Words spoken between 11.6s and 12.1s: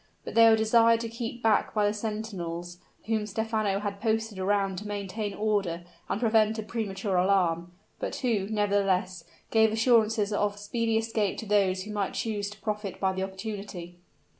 who